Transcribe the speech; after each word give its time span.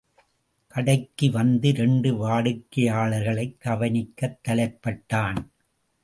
கடைக்கு 0.67 1.31
வந்த 1.31 1.67
இரண்டு 1.67 2.27
வாடிக்கையாளர்களை, 2.27 3.55
கவனிக்கத் 3.57 4.39
தலைப்பட்டான். 4.47 5.37